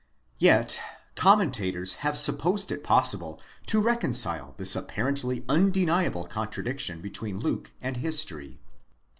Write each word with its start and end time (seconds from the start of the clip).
Yet 0.39 0.81
commentators 1.15 1.97
have 2.01 2.17
supposed 2.17 2.71
it 2.71 2.83
possible 2.83 3.39
to 3.67 3.79
reconcile 3.79 4.55
this 4.57 4.75
apparently 4.75 5.45
undeniable 5.47 6.23
contradiction 6.25 7.01
between 7.01 7.39
Luke 7.39 7.71
and 7.81 7.97
history. 7.97 8.57